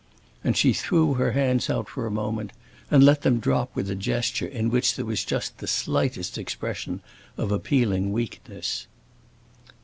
And 0.43 0.57
she 0.57 0.73
threw 0.73 1.13
her 1.13 1.33
hands 1.33 1.69
out 1.69 1.87
for 1.87 2.07
a 2.07 2.09
moment 2.09 2.53
and 2.89 3.03
let 3.03 3.21
them 3.21 3.39
drop 3.39 3.69
with 3.75 3.87
a 3.87 3.93
gesture 3.93 4.47
in 4.47 4.71
which 4.71 4.95
there 4.95 5.05
was 5.05 5.23
just 5.23 5.59
the 5.59 5.67
slightest 5.67 6.39
expression 6.39 7.01
of 7.37 7.51
appealing 7.51 8.11
weakness. 8.11 8.87